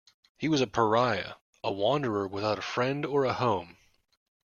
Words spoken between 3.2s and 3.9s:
a home.